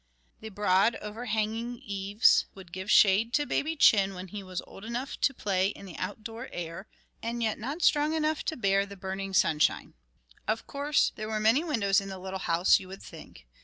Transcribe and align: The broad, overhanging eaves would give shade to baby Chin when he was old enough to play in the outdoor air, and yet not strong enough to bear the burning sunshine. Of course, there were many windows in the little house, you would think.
The 0.39 0.49
broad, 0.49 0.95
overhanging 0.95 1.77
eaves 1.83 2.47
would 2.55 2.71
give 2.71 2.89
shade 2.89 3.33
to 3.33 3.45
baby 3.45 3.75
Chin 3.75 4.15
when 4.15 4.29
he 4.29 4.41
was 4.41 4.59
old 4.65 4.83
enough 4.83 5.21
to 5.21 5.31
play 5.31 5.67
in 5.67 5.85
the 5.85 5.95
outdoor 5.97 6.49
air, 6.51 6.87
and 7.21 7.43
yet 7.43 7.59
not 7.59 7.83
strong 7.83 8.15
enough 8.15 8.43
to 8.45 8.57
bear 8.57 8.87
the 8.87 8.97
burning 8.97 9.35
sunshine. 9.35 9.93
Of 10.47 10.65
course, 10.65 11.11
there 11.15 11.29
were 11.29 11.39
many 11.39 11.63
windows 11.63 12.01
in 12.01 12.09
the 12.09 12.17
little 12.17 12.39
house, 12.39 12.79
you 12.79 12.87
would 12.87 13.03
think. 13.03 13.45